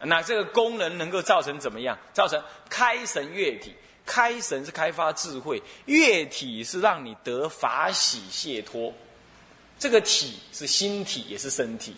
[0.00, 1.98] 那这个功能能够造成怎么样？
[2.12, 3.74] 造成开神悦体。
[4.04, 8.92] 开神是开发智慧，悦体是让你得法喜解脱，
[9.78, 11.94] 这个体是心体也是身体，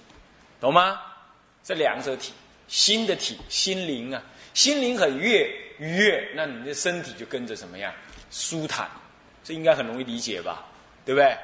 [0.61, 1.01] 懂吗？
[1.63, 2.35] 这两者体，
[2.69, 4.23] 心的体，心灵啊，
[4.53, 7.91] 心灵很悦愉悦，那你的身体就跟着什么样？
[8.31, 8.87] 舒坦，
[9.43, 10.63] 这应该很容易理解吧？
[11.07, 11.35] 对不对？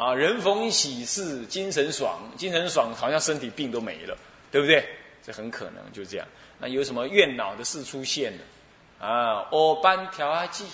[0.00, 4.16] 啊，人逢喜事精神爽，精神爽好像身体病都没了，
[4.50, 4.82] 对不对？
[5.22, 6.26] 这很可能就这样。
[6.58, 9.06] 那有什么怨恼的事出现了？
[9.06, 10.64] 啊，耳斑调阿剂，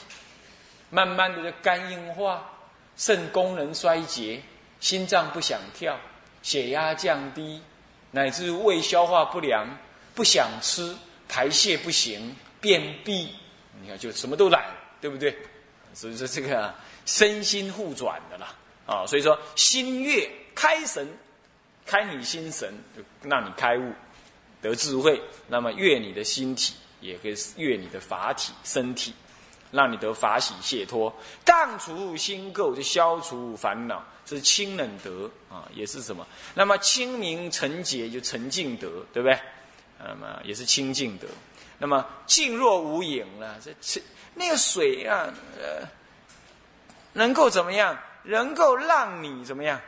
[0.90, 2.48] 慢慢的就肝硬化，
[2.96, 4.40] 肾功能衰竭，
[4.78, 5.98] 心脏不想跳，
[6.40, 7.60] 血压降低，
[8.12, 9.66] 乃至胃消化不良，
[10.14, 10.94] 不想吃，
[11.28, 13.34] 排泄不行，便秘，
[13.82, 14.68] 你看就什么都来，
[15.00, 15.36] 对不对？
[15.92, 16.72] 所以说这个
[17.04, 18.54] 身心互转的啦，
[18.86, 21.06] 啊，所以说心悦开神，
[21.84, 22.72] 开你心神，
[23.22, 23.92] 让你开悟，
[24.62, 26.74] 得智慧，那么悦你的心体。
[26.98, 29.12] 也可以悦你的法体身体，
[29.70, 36.26] 让你得法喜解脱，荡除心垢，就消除烦恼，这是清冷德啊，也是什么？
[36.54, 39.38] 那么清明澄洁就澄净德，对不对？
[39.98, 41.28] 那么也是清净德。
[41.78, 44.00] 那么静若无影了，这
[44.34, 45.86] 那个水啊，呃，
[47.12, 47.96] 能够怎么样？
[48.26, 49.80] 能够让你怎么样？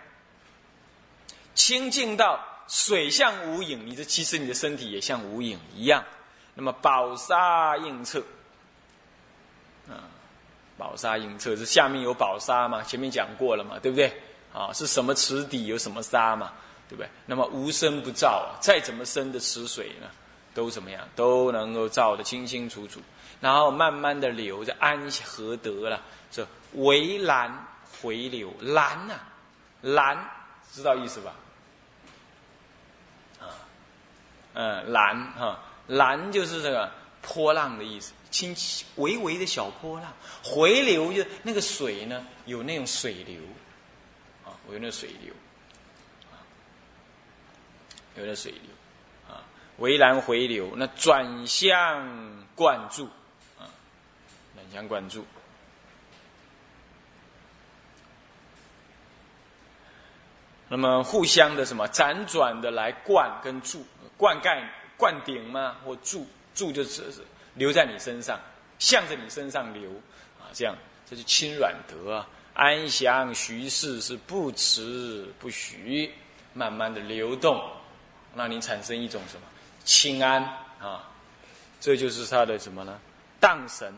[1.54, 6.04] 清净到水像无影，你这其实你的身体也像无影一样。
[6.54, 8.20] 那么宝沙映彻，
[9.88, 10.06] 啊，
[10.76, 12.82] 宝沙映彻是下面有宝沙嘛？
[12.82, 14.12] 前面讲过了嘛，对不对？
[14.52, 16.52] 啊，是什么池底有什么沙嘛？
[16.88, 17.08] 对不对？
[17.26, 20.08] 那么无声不照，再怎么深的池水呢，
[20.54, 21.06] 都怎么样？
[21.14, 23.00] 都能够照得清清楚楚，
[23.40, 27.67] 然后慢慢的流着安和得了，这围栏
[28.00, 29.14] 回流，栏呐，
[29.82, 30.30] 栏
[30.72, 31.34] 知道意思吧？
[33.40, 33.46] 啊，
[34.54, 35.58] 嗯，栏哈。
[35.88, 38.54] 澜就是这个波浪的意思，轻
[38.96, 40.12] 微微的小波浪，
[40.44, 43.40] 回流就那个水呢，有那种水流，
[44.44, 45.32] 啊，我有那水流，
[48.16, 49.40] 有那水流，啊，
[49.78, 53.06] 围栏回流，那转向灌注，
[53.58, 53.64] 啊，
[54.54, 55.24] 转向灌注，
[60.68, 63.84] 那么互相的什么辗转的来灌跟注
[64.16, 64.62] 灌溉。
[64.98, 65.76] 灌顶嘛？
[65.84, 66.26] 或注
[66.56, 67.04] 注就是
[67.54, 68.36] 留在你身上，
[68.80, 69.88] 向着你身上流
[70.40, 70.74] 啊，这样
[71.08, 76.12] 这是轻软德啊，安详徐氏是不迟不徐，
[76.52, 77.62] 慢慢的流动，
[78.34, 79.42] 让你产生一种什么
[79.84, 80.42] 清安
[80.80, 81.08] 啊，
[81.80, 82.98] 这就是他的什么呢？
[83.38, 83.94] 荡神，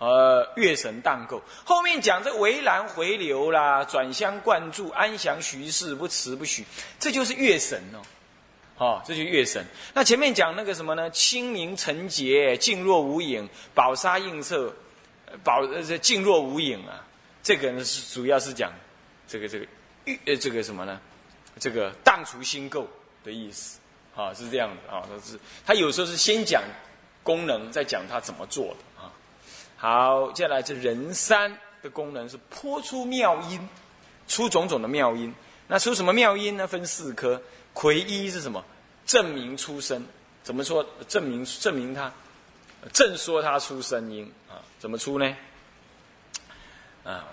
[0.00, 1.42] 呃，月神荡构。
[1.62, 6.64] 后面讲这围栏回流啦，转相灌注，安详徐氏不辞不许，
[6.98, 8.00] 这就是月神哦。
[8.78, 9.62] 哦，这就月神。
[9.92, 11.10] 那前面讲那个什么呢？
[11.10, 14.74] 清明澄洁，静若无影，宝沙映彻，
[15.44, 17.04] 宝这静若无影啊。
[17.42, 18.72] 这个呢是主要是讲
[19.28, 19.66] 这个这个
[20.06, 20.98] 月呃这个什么呢？
[21.58, 22.86] 这个荡除心垢
[23.22, 23.78] 的意思。
[24.16, 25.04] 啊，是这样的啊。
[25.06, 26.62] 他是他有时候是先讲
[27.22, 29.12] 功能，再讲他怎么做的啊。
[29.80, 33.66] 好，接下来这人三的功能是泼出妙音，
[34.28, 35.34] 出种种的妙音。
[35.66, 36.66] 那出什么妙音呢？
[36.66, 37.40] 分四科。
[37.72, 38.62] 魁一是什么？
[39.06, 40.04] 证明出声。
[40.42, 40.84] 怎么说？
[41.08, 42.12] 证明证明他，
[42.92, 44.60] 正说他出声音啊？
[44.78, 45.34] 怎么出呢？
[47.02, 47.24] 啊，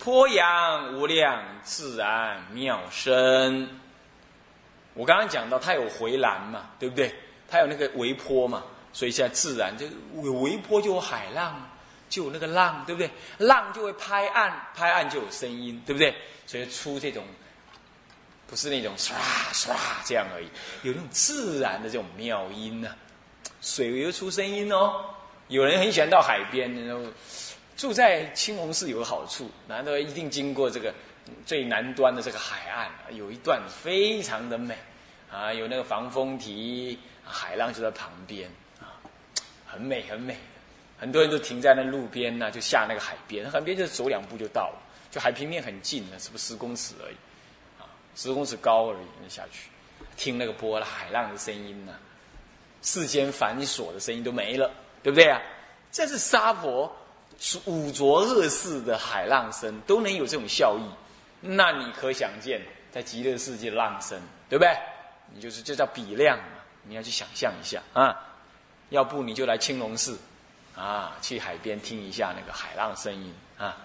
[0.00, 3.68] 颇扬无量自然妙声。
[4.94, 7.14] 我刚刚讲到，它有回澜嘛，对不对？
[7.48, 9.86] 它有那个微波嘛，所以现在自然就
[10.24, 11.67] 有微波就有海浪，
[12.08, 13.10] 就有那个浪，对不对？
[13.38, 16.14] 浪就会拍岸，拍岸就有声音，对不对？
[16.46, 17.24] 所以出这种。
[18.50, 19.12] 不是那种唰
[19.52, 20.46] 唰这样而已，
[20.80, 22.96] 有那种自然的这种妙音呢，
[23.60, 25.04] 水又出声音哦。
[25.48, 27.04] 有人很喜欢到海边，然后
[27.76, 30.94] 住在青红寺有个好处，难得一定经过这个
[31.44, 34.74] 最南端的这个海岸，有一段非常的美
[35.30, 38.96] 啊，有那个防风堤，海浪就在旁边啊，
[39.66, 40.34] 很美很美。
[40.98, 47.16] 很多人都停在那路边呢，就下那个海边，海边就是走两步就到了，就海平面很近了，是不是十公尺而已？
[47.80, 49.70] 啊，十公尺高而已，那下去，
[50.16, 51.94] 听那个波浪海浪的声音呢，
[52.82, 54.70] 世间繁琐的声音都没了，
[55.02, 55.40] 对不对啊？
[55.92, 56.94] 这是沙婆
[57.64, 60.82] 五浊恶世的海浪声都能有这种效益，
[61.40, 64.76] 那你可想见在极乐世界浪声，对不对？
[65.32, 68.24] 你就是这叫比量嘛，你要去想象一下啊。
[68.90, 70.18] 要不你就来青龙寺
[70.78, 73.76] 啊，去海边听一下那个海浪声音啊。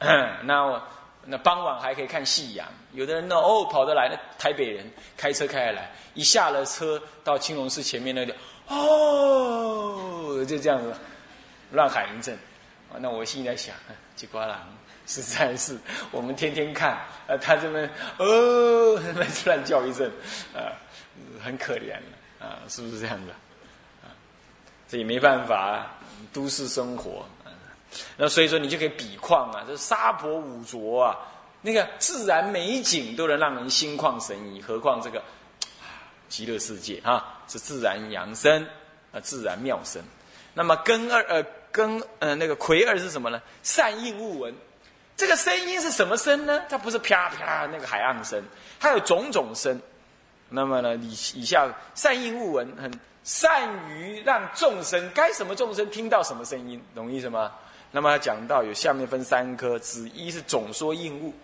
[0.42, 0.82] 那我。
[1.28, 8.32] 那傍晚还可以看夕阳，有的人呢哦跑得来，那台北人开车开来，一下了车到青龙寺前面那里，
[8.68, 10.94] 哦，就这样子
[11.72, 12.38] 乱喊一阵，
[13.00, 13.74] 那我心里在想，
[14.14, 14.56] 吉瓜郎
[15.08, 15.76] 实在是
[16.12, 16.96] 我们天天看，
[17.26, 17.80] 呃，他这么
[18.18, 18.94] 哦，
[19.46, 20.08] 乱叫一阵，
[20.54, 20.70] 啊，
[21.42, 21.96] 很可怜
[22.38, 23.32] 啊，是不是这样子？
[24.88, 25.86] 这也没办法，
[26.32, 27.24] 都市生活。
[28.16, 31.16] 那所以说，你就可以比况啊，这沙婆五浊啊，
[31.62, 35.22] 那个自然美景都能让人心旷神怡，何况这个
[36.28, 38.66] 极乐世界啊，是自然扬声
[39.12, 40.02] 啊，自然妙声。
[40.52, 43.40] 那么根二呃根呃那个魁二是什么呢？
[43.62, 44.54] 善应物闻，
[45.16, 46.62] 这个声音是什么声呢？
[46.68, 48.42] 它不是啪啪那个海岸声，
[48.78, 49.80] 它有种种声。
[50.48, 52.90] 那么呢，以以下善应物闻，很
[53.26, 57.50] 善于让众生该什么众生听到什么声音，懂意思吗？
[57.90, 61.34] 那么讲到有下面分三科，子一是总说应物，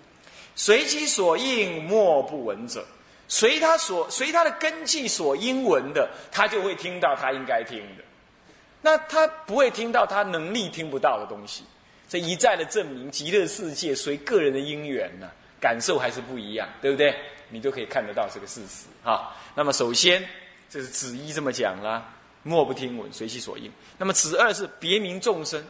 [0.54, 2.86] 随其所应，莫不闻者。
[3.26, 8.04] 随他所随他的根基所应闻的，他就会听到他应该听的。
[8.80, 11.64] 那他不会听到他能力听不到的东西。
[12.08, 15.28] 这一再的证明，极乐世界随个人的因缘呢，
[15.60, 17.12] 感受还是不一样，对不对？
[17.48, 19.34] 你都可以看得到这个事实哈。
[19.54, 20.22] 那么首先，
[20.72, 22.02] 这是子一这么讲啦，
[22.42, 23.70] 莫不听闻，随其所应。
[23.98, 25.62] 那么子二是别名众生。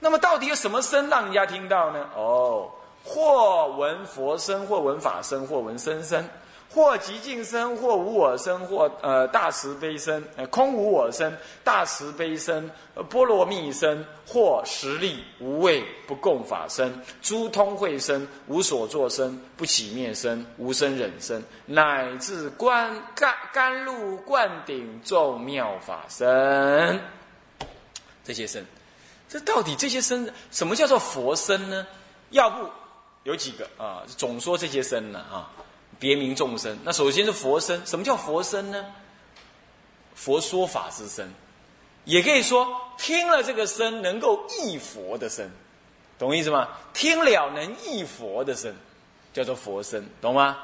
[0.00, 2.08] 那么到底有什么声让人家听到呢？
[2.16, 2.70] 哦，
[3.04, 6.26] 或闻佛声，或闻法声，或闻声声，
[6.70, 12.70] 或极静声，或无我声，或呃大慈悲声，呃空无我声，大慈悲声，
[13.08, 27.00] 波罗蜜声，或实力无畏不共法声，诸通会声，无所作声，不起灭声，无生忍声，乃至观甘甘露灌顶众妙法声，
[28.22, 28.64] 这些声。
[29.30, 31.86] 这到底这些声，什么叫做佛声呢？
[32.30, 32.66] 要不
[33.24, 34.02] 有几个啊？
[34.16, 35.50] 总说这些声呢啊，
[35.98, 36.78] 别名众生。
[36.84, 38.86] 那首先是佛身，什么叫佛身呢？
[40.14, 41.32] 佛说法之身，
[42.04, 45.48] 也可以说听了这个声能够忆佛的声，
[46.18, 46.68] 懂意思吗？
[46.92, 48.74] 听了能忆佛的声，
[49.32, 50.58] 叫做佛身，懂吗？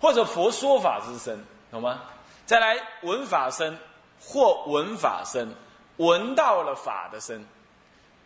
[0.00, 2.02] 或者佛说法之身，懂吗？
[2.44, 3.78] 再来闻法身，
[4.20, 5.54] 或闻法身，
[5.96, 7.44] 闻到了法的身。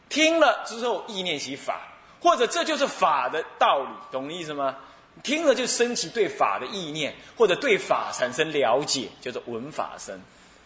[0.09, 1.81] 听了之后意念起法，
[2.21, 4.77] 或者这就是法的道理，懂意思吗？
[5.22, 10.20] 听了就升起对法的意念，或者对法产生了解，叫做闻法声，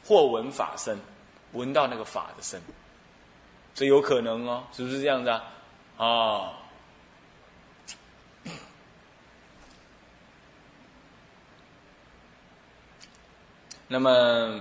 [0.05, 0.99] 或闻法声，
[1.53, 2.61] 闻到那个法的声，
[3.75, 5.45] 这有可能哦，是不是这样子啊？
[5.97, 6.53] 啊，
[13.87, 14.61] 那么。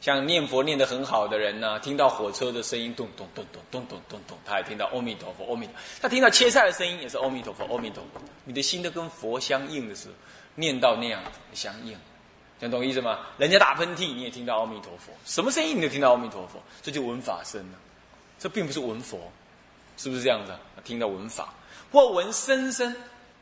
[0.00, 5.74] 像念佛念得很好的人呢，听到火车的声音，咚咚咚咚咚咚咚咚，他也听到阿弥陀佛，阿弥陀。
[6.00, 8.20] 他听到切菜的声音，也是阿弥陀佛，阿弥陀佛。
[8.44, 10.14] 你的心都跟佛相应的时候，
[10.54, 11.94] 念到那样相应，
[12.58, 13.18] 讲懂意思吗？
[13.36, 17.78] 人家打喷嚏，你也听到阿弥陀佛，什么声音你都听到阿弥陀佛，这就闻法声了。
[18.38, 19.30] 这并不是闻佛，
[19.98, 20.52] 是不是这样子？
[20.82, 21.52] 听到闻法，
[21.92, 22.96] 或闻声声，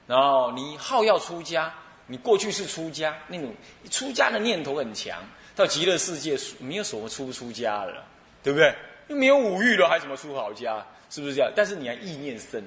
[0.09, 1.73] 然后你好要出家，
[2.09, 3.55] 你过去是出家，那种
[3.92, 5.23] 出家的念头很强。
[5.59, 8.05] 到极乐世界没有什么出不出家了，
[8.44, 8.73] 对不对？
[9.09, 10.87] 又没有五欲了，还怎么出好家？
[11.11, 11.53] 是不是这样？
[11.57, 12.62] 但是你还意念生，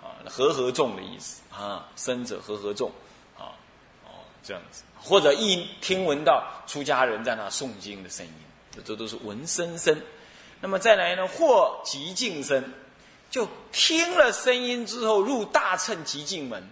[0.00, 2.90] 啊，和合众的意思啊，生者和合众，
[3.36, 3.52] 啊，
[4.06, 8.32] 哦，这样子，或者一听闻到出家人在那诵经的声音，
[8.74, 9.94] 这这都是闻声声。
[10.62, 12.64] 那么再来呢，或极静声，
[13.30, 16.66] 就听了声音之后入大乘极静门，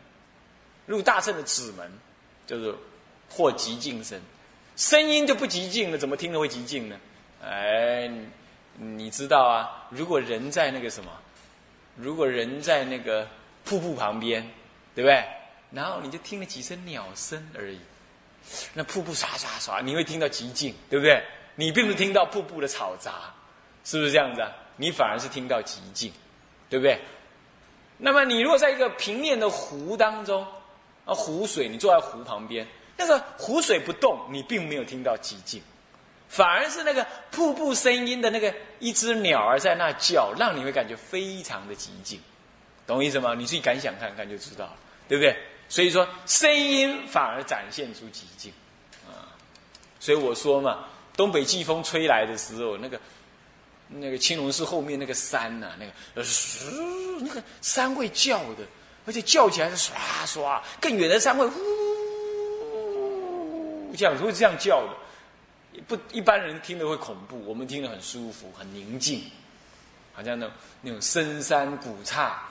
[0.87, 1.93] 入大乘的子门，
[2.47, 2.75] 就是
[3.29, 4.19] 或极静声，
[4.77, 6.97] 声音就不极静了，怎么听着会极静呢？
[7.45, 8.11] 哎。
[8.79, 9.87] 你知道啊？
[9.91, 11.11] 如果人在那个什么，
[11.95, 13.29] 如果人在那个
[13.67, 14.43] 瀑布旁边，
[14.95, 15.23] 对不对？
[15.71, 17.79] 然后你就听了几声鸟声而已，
[18.73, 21.23] 那瀑布刷刷刷，你会听到极静，对不对？
[21.55, 23.35] 你并不是听到瀑布的嘈杂，
[23.85, 24.51] 是不是这样子啊？
[24.79, 26.11] 你反而是听到极静，
[26.71, 26.99] 对不对？
[27.99, 30.43] 那么你如果在一个平面的湖当中，
[31.05, 35.63] 啊，湖水，你坐在湖旁边，那个湖水不动，你并没有听到寂静。
[36.29, 42.19] 反而是那个瀑布声音的那个一只鸟儿在那叫，让你会感觉非常的寂静，
[42.87, 43.35] 懂我意思吗？
[43.35, 44.77] 你自己敢想看看就知道了，
[45.07, 45.37] 对不对？
[45.69, 48.51] 所以说声音反而展现出寂静，
[49.07, 49.29] 啊，
[50.01, 52.99] 所以我说嘛，东北季风吹来的时候，那个
[53.89, 56.23] 那个青龙寺后面那个山呐，那个呃，
[57.21, 58.65] 那个山会叫的，
[59.05, 59.93] 而且叫起来是唰
[60.27, 61.61] 唰，更远的山会呼，
[63.97, 65.83] 这样子会这样叫的。
[65.89, 69.23] 不，一般人听的会恐怖，我们听得很舒服，很宁静，
[70.13, 72.43] 好像那种那种深山古刹、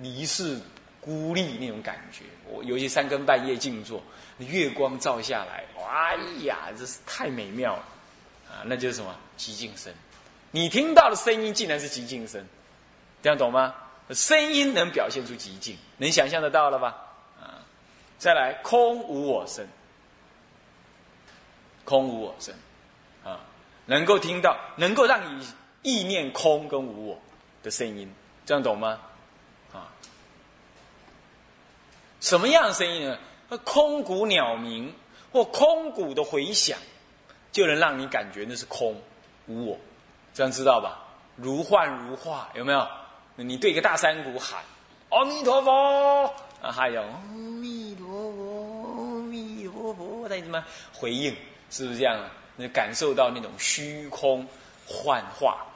[0.00, 0.58] 离世
[1.00, 2.24] 孤立那种感觉。
[2.48, 4.02] 我尤其三更半夜静坐，
[4.38, 7.82] 月光照下来，哎呀，这是太美妙了
[8.50, 8.62] 啊！
[8.64, 9.92] 那就是什么寂静声？
[10.50, 12.44] 你听到的声音竟然是寂静声，
[13.22, 13.74] 这样懂吗？
[14.10, 16.96] 声音能表现出寂静，能想象得到了吧？
[17.40, 17.62] 啊，
[18.18, 19.64] 再来，空无我声。
[21.86, 22.54] 空无我声，
[23.24, 23.40] 啊，
[23.86, 25.46] 能够听到，能够让你
[25.80, 27.18] 意念空跟无我
[27.62, 28.12] 的声音，
[28.44, 29.00] 这样懂吗？
[29.72, 29.88] 啊，
[32.20, 33.16] 什么样的声音呢？
[33.64, 34.92] 空谷鸟鸣
[35.32, 36.78] 或空谷的回响，
[37.52, 39.00] 就能让你感觉那是空
[39.46, 39.78] 无我，
[40.34, 41.04] 这样知道吧？
[41.36, 42.86] 如幻如化，有没有？
[43.36, 44.64] 你对一个大山谷喊
[45.10, 46.24] “阿弥陀佛”，
[46.62, 47.20] 啊，还有“阿
[47.60, 51.36] 弥陀佛，阿弥陀佛”，在什么回应？
[51.70, 52.30] 是不是这样啊？
[52.58, 54.46] 你感受到那种虚空
[54.86, 55.66] 幻化，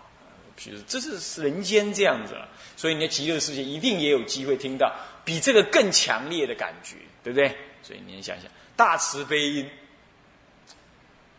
[0.57, 4.91] 比如这是人间这样子了，所以你的极乐世界一定也有机会听到
[5.23, 7.55] 比这个更强烈的感觉，对不对？
[7.83, 9.69] 所以你想想，大慈悲音，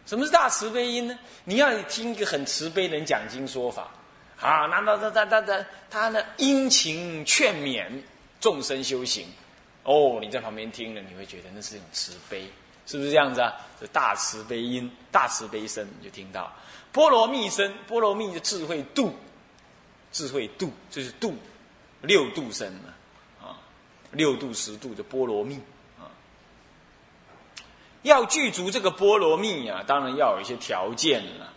[0.05, 1.17] 什么是大慈悲音呢？
[1.43, 3.89] 你要听一个很慈悲的人讲经说法，
[4.39, 7.83] 啊，那那那那那那他呢殷勤劝勉
[8.39, 9.25] 众生修行，
[9.83, 12.45] 哦，你在旁边听了，你会觉得那是一种慈悲。
[12.91, 13.55] 是不是这样子啊？
[13.79, 16.51] 这大慈悲音、大慈悲声，你就听到
[16.91, 17.73] 波罗蜜声。
[17.87, 19.15] 波罗蜜的智慧度，
[20.11, 21.33] 智慧度就是度
[22.01, 23.55] 六度声嘛，啊，
[24.11, 25.55] 六度十度的波罗蜜
[25.97, 26.11] 啊。
[28.01, 31.50] 要具足这个波罗蜜啊，当然要有一些条件了。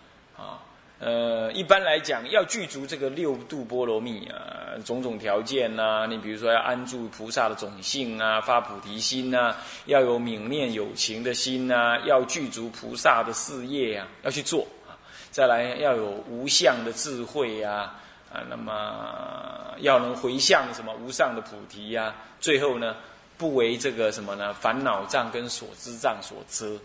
[1.01, 9.55] 呃，一般来讲，要具足这个六度波罗蜜啊，种种条件呐，你比如说要安住菩萨的种性啊，发菩提心呐，
[9.87, 14.97] 要有泯念有情的心呐，要具足菩萨的事业啊，要去做啊。
[15.33, 17.93] 再来要有无相的智慧呀，
[18.33, 22.15] 啊，那么要能回向什么无上的菩提呀。
[22.41, 22.97] 最后呢，
[23.37, 24.55] 不为这个什么呢？
[24.55, 26.81] 烦恼障跟所知障所遮，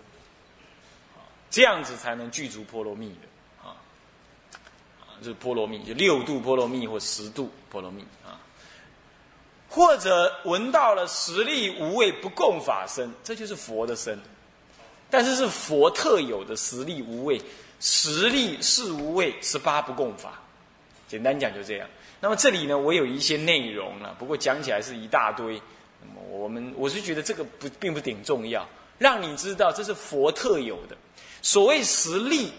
[1.52, 3.29] 这样子才能具足波罗蜜的。
[5.20, 8.40] 就是波罗蜜，就六度波罗蜜或十度波罗蜜啊，
[9.70, 14.18] 或者闻到了实力无畏不共法身，这就是佛的身，
[15.10, 17.42] 但是是佛特有的实力无畏，
[17.80, 20.40] 实力是无畏，十八不共法，
[21.08, 21.88] 简单讲就这样。
[22.22, 25.62] 那么这里呢，我有一些内容了，不过讲起来是一大堆。
[26.02, 30.96] 那么我们我是觉得这个不并不顶重要，让你知道这是佛特有的。
[31.42, 32.52] 所谓实力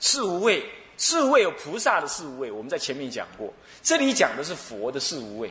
[0.00, 0.64] 是无畏。
[1.00, 3.50] 是无畏有菩萨的四无畏，我们在前面讲过。
[3.82, 5.50] 这里讲的是佛的四无畏，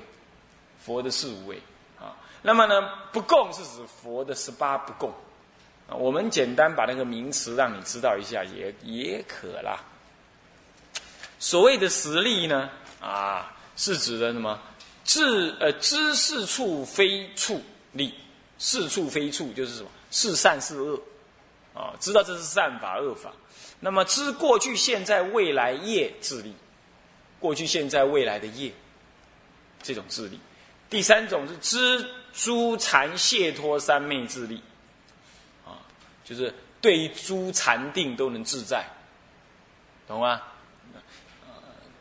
[0.86, 1.60] 佛的四无畏
[2.00, 2.16] 啊。
[2.43, 5.10] 那么呢，不共是指佛的十八不共
[5.89, 5.95] 啊。
[5.95, 9.80] 我们简单把那个名词让你知道一下，也也可啦。
[11.39, 12.70] 所谓的实力呢，
[13.02, 14.62] 啊，是指的什么？
[15.04, 17.60] 知呃知是处非处
[17.93, 18.14] 力，
[18.60, 19.89] 是处非处就是什么？
[20.12, 21.02] 是善是恶
[21.74, 21.95] 啊？
[22.00, 23.32] 知道这是善法恶法。
[23.80, 26.53] 那么知过去、现在、未来业智力，
[27.39, 28.71] 过去、现在、未来的业，
[29.82, 30.39] 这种智力。
[30.89, 34.61] 第三种是知诸禅解脱三昧智力，
[35.65, 35.77] 啊，
[36.25, 38.86] 就是对于诸禅定都能自在，
[40.07, 40.41] 懂吗？
[41.45, 41.53] 呃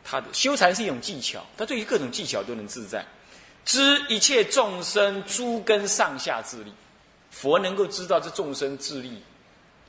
[0.03, 3.05] 他的修禅是一种技巧，他对于各种技巧都能自在，
[3.63, 6.73] 知一切众生诸根上下智力，
[7.29, 9.21] 佛能够知道这众生智力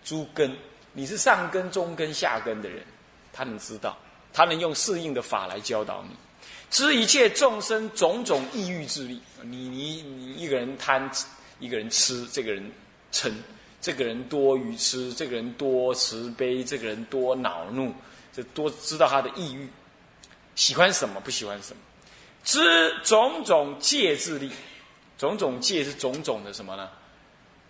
[0.04, 0.54] 诸根，
[0.92, 2.84] 你是上根、中根、下根的人，
[3.32, 3.96] 他能知道，
[4.32, 6.16] 他能用适应的法来教导你，
[6.70, 11.10] 知一切众生种种意欲智力，你你你一个人贪，
[11.58, 12.70] 一个人吃，这个人
[13.12, 13.32] 嗔，
[13.80, 17.92] 这个人多愚痴，这个人多慈悲，这个人多恼怒，
[18.32, 19.68] 这多知道他的意欲。
[20.56, 21.82] 喜欢什么，不喜欢什么，
[22.44, 24.50] 知种种界智力，
[25.16, 26.90] 种种界是种种的什么呢？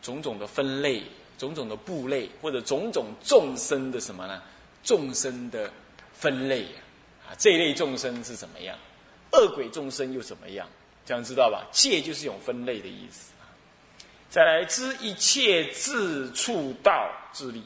[0.03, 1.03] 种种的分类，
[1.41, 4.43] 种种的部类，或者种种众生的什么呢？
[4.85, 5.73] 众生的
[6.13, 6.65] 分类
[7.27, 8.77] 啊，这一类众生是怎么样？
[9.33, 10.69] 恶鬼众生又怎么样？
[11.07, 11.67] 这样知道吧？
[11.73, 13.33] 界就是一种分类的意思
[14.29, 17.65] 再来知一切自处道智力，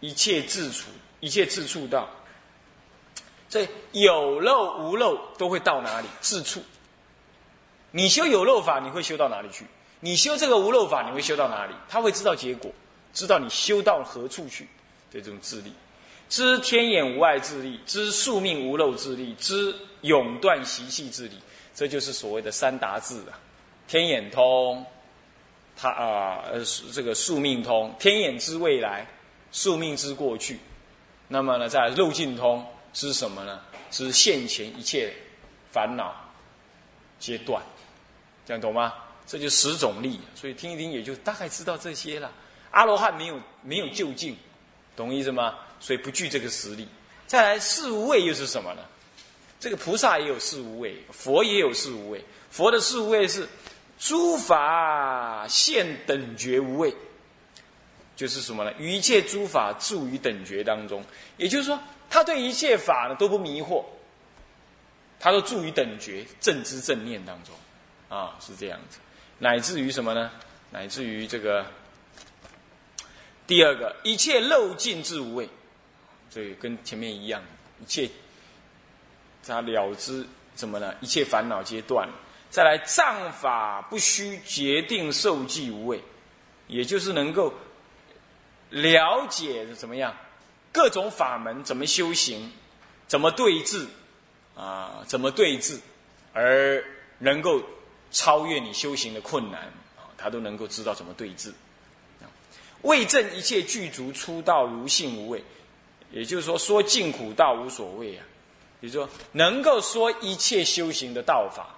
[0.00, 0.88] 一切自处，
[1.20, 2.08] 一切自处道。
[3.50, 6.08] 这有漏无漏都会到哪里？
[6.22, 6.62] 自处。
[7.90, 9.66] 你修有漏法，你会修到哪里去？
[10.00, 11.74] 你修这个无漏法，你会修到哪里？
[11.88, 12.70] 他会知道结果，
[13.12, 14.68] 知道你修到何处去。
[15.10, 15.72] 对这种智力，
[16.28, 21.38] 知天眼无碍智力，知宿命无漏智力，知永断习气智力，
[21.74, 23.38] 这就是所谓的三达智啊。
[23.86, 24.84] 天眼通，
[25.76, 29.06] 他啊呃这个宿命通，天眼知未来，
[29.50, 30.58] 宿命知过去。
[31.26, 32.64] 那么呢，在漏尽通。
[32.94, 33.60] 知什么呢？
[33.90, 35.12] 知现前一切
[35.70, 36.12] 烦恼
[37.20, 37.62] 阶段，
[38.46, 38.94] 这样懂吗？
[39.28, 42.32] 这就十种力，所以听一听也就大概知道这些了。
[42.72, 44.36] 阿罗汉没有没有就近，
[44.96, 45.54] 懂意思吗？
[45.78, 46.88] 所以不具这个实力。
[47.26, 48.82] 再来四无畏又是什么呢？
[49.60, 52.24] 这个菩萨也有四无畏，佛也有四无畏。
[52.50, 53.46] 佛的四无畏是
[53.98, 56.92] 诸法现等觉无畏，
[58.16, 58.72] 就是什么呢？
[58.78, 61.04] 于一切诸法住于等觉当中，
[61.36, 61.78] 也就是说。
[62.10, 63.84] 他对一切法呢都不迷惑，
[65.20, 67.54] 他都住于等觉正知正念当中，
[68.08, 68.96] 啊，是这样子，
[69.38, 70.30] 乃至于什么呢？
[70.70, 71.64] 乃至于这个
[73.46, 75.48] 第二个，一切漏尽之无畏，
[76.30, 77.42] 这跟前面一样，
[77.80, 78.08] 一切
[79.46, 80.26] 他了知
[80.56, 80.94] 什么呢？
[81.00, 82.08] 一切烦恼皆断。
[82.50, 86.02] 再来藏法不虚，决定受记无畏，
[86.66, 87.54] 也就是能够
[88.70, 90.14] 了解怎么样？
[90.72, 92.52] 各种法门怎么修行，
[93.06, 93.86] 怎么对治，
[94.54, 95.78] 啊，怎么对治，
[96.32, 96.84] 而
[97.18, 97.62] 能够
[98.10, 99.62] 超越你修行的困难
[99.96, 101.52] 啊，他都能够知道怎么对治。
[102.82, 105.42] 为证一切具足出道如性无畏，
[106.12, 108.24] 也就是说说尽苦道无所谓啊，
[108.80, 111.74] 也就说能够说一切修行的道法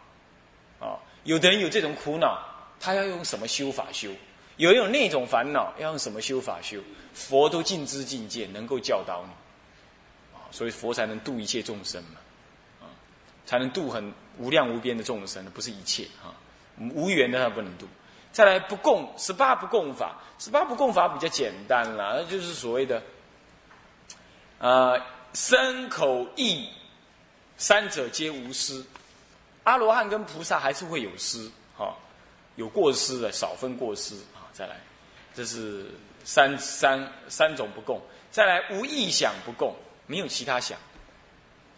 [0.78, 1.00] 啊。
[1.24, 2.38] 有的人有这种苦恼，
[2.78, 4.10] 他要用什么修法修？
[4.56, 6.78] 有人有那种烦恼，要用什么修法修？
[7.14, 9.32] 佛都尽知尽见，能够教导你，
[10.36, 12.20] 啊，所以佛才能度一切众生嘛，
[13.50, 16.30] 才能度很无量无边的众生，不是一切啊，
[16.94, 17.88] 无缘的他不能度。
[18.30, 23.02] 再来不共十八不共法，十八不共法比较简单了，那就是所谓的，
[24.60, 25.02] 呃，
[25.34, 26.68] 身口意
[27.56, 28.86] 三者皆无私，
[29.64, 31.92] 阿罗汉跟菩萨还是会有失，哈，
[32.54, 34.46] 有过失的，少分过失啊。
[34.52, 34.76] 再来，
[35.34, 35.86] 这是。
[36.22, 37.98] 三三三种不共，
[38.30, 39.74] 再来无意想不共，
[40.06, 40.78] 没有其他想，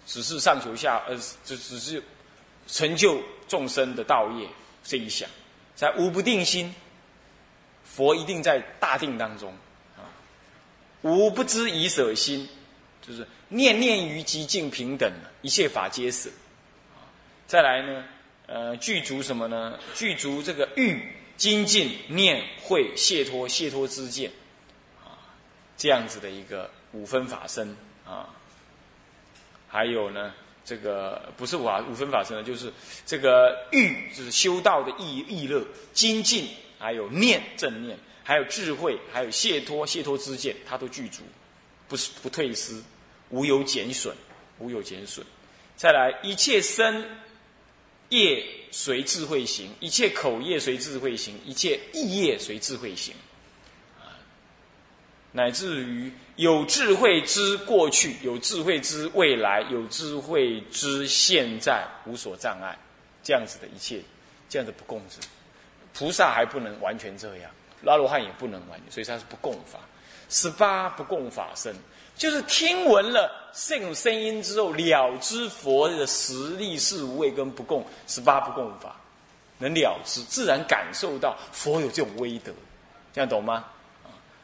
[0.06, 2.02] 只是上求下，呃，只只是
[2.66, 4.48] 成就众生的道业
[4.82, 5.28] 这一想。
[5.74, 6.74] 在无不定心，
[7.84, 9.52] 佛一定在大定当中
[9.96, 10.06] 啊。
[11.02, 12.48] 无不知以舍心，
[13.00, 16.30] 就是念念于极境平等，一切法皆舍。
[17.46, 18.04] 再来呢，
[18.46, 19.78] 呃，具足什么呢？
[19.94, 21.16] 具足这个欲。
[21.34, 24.30] 精进念会解脱解脱之见，
[25.02, 25.18] 啊，
[25.76, 27.74] 这样子的一个五分法身
[28.06, 28.28] 啊，
[29.72, 30.32] 还有呢，
[30.64, 32.70] 这个不是五五分法身呢，就是
[33.06, 36.46] 这个欲，就是修道的意意乐，精进，
[36.78, 41.22] 还有念正念，还有智慧，还有解脱解脱之见，它都具足，
[41.88, 42.80] 不是不退失，
[43.30, 44.14] 无有减损，
[44.58, 45.26] 无有减损。
[45.76, 47.02] 再来，一切身。
[48.08, 53.14] 业随智慧行，一切口业随智慧行，一切意业随智慧行，
[53.98, 54.20] 啊，
[55.32, 62.76] 乃至于有智慧之过去，有智慧之未来，有智慧之现在，无所障碍，
[63.22, 64.00] 这样子的一切，
[64.48, 65.18] 这样的不共治，
[65.92, 67.50] 菩萨还不能完全这样，
[67.82, 69.78] 拉罗汉也不能完全，所以他是不共法，
[70.30, 71.74] 十八不共法身。
[72.14, 78.96] 就是听闻了这种声音之后，了知佛的实力是无畏跟不共十八不共法，
[79.58, 82.52] 能了知，自然感受到佛有这种威德，
[83.12, 83.64] 这样懂吗？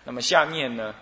[0.04, 0.94] 那么下面呢，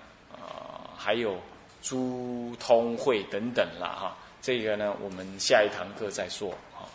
[1.07, 1.40] 还有
[1.80, 4.16] 诸通会等等了哈。
[4.42, 6.90] 这个呢，我们下一堂课再说啊。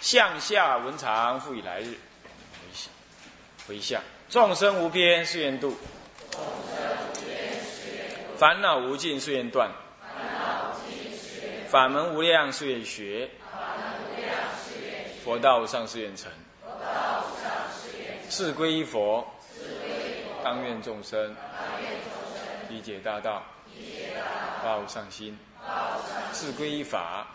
[0.00, 1.94] 向下文长复以来日，
[3.68, 5.76] 回向众生无边誓愿度，
[8.36, 9.70] 烦恼无尽誓愿断，
[11.68, 13.30] 法门无量誓愿学，
[15.24, 16.28] 佛道无上誓愿成，
[18.28, 19.24] 是归依佛，
[20.42, 21.36] 当愿众生
[22.68, 23.42] 理解大道。
[24.62, 25.38] 发无上心，
[26.32, 27.26] 自归依法，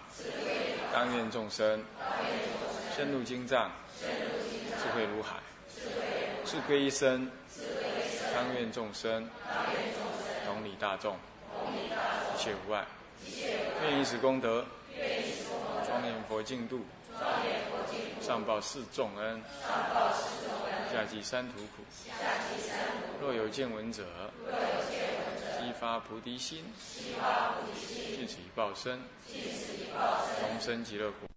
[0.93, 1.83] 当愿众生
[2.95, 5.37] 深入经藏，智慧如海；
[6.43, 7.31] 自归一生，
[8.35, 9.27] 当愿众生
[10.45, 11.15] 同理大众，
[11.73, 12.85] 一切无碍。
[13.81, 14.63] 愿以此功德，
[15.87, 16.85] 庄严佛净土，
[18.21, 19.41] 上报四重恩，
[20.95, 21.83] 下济三途苦。
[23.19, 24.05] 若有见闻者，
[25.59, 26.63] 悉发菩提心，
[28.15, 28.97] 尽此一报身，
[30.39, 31.34] 同生极乐国。